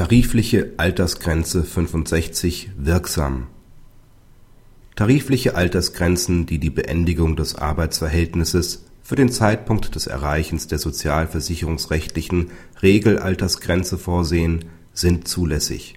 [0.00, 3.48] Tarifliche Altersgrenze 65 wirksam
[4.96, 12.50] Tarifliche Altersgrenzen, die die Beendigung des Arbeitsverhältnisses für den Zeitpunkt des Erreichens der sozialversicherungsrechtlichen
[12.80, 14.64] Regelaltersgrenze vorsehen,
[14.94, 15.96] sind zulässig.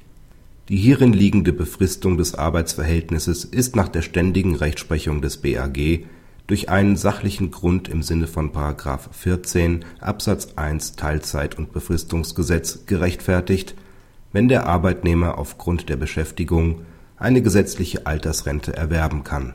[0.67, 6.03] Die hierin liegende Befristung des Arbeitsverhältnisses ist nach der ständigen Rechtsprechung des BAG
[6.47, 8.51] durch einen sachlichen Grund im Sinne von§
[9.13, 13.75] 14 Absatz 1 Teilzeit und Befristungsgesetz gerechtfertigt
[14.33, 16.81] wenn der Arbeitnehmer aufgrund der Beschäftigung
[17.15, 19.53] eine gesetzliche Altersrente erwerben kann.